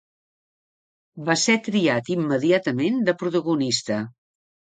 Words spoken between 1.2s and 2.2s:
Va ser triat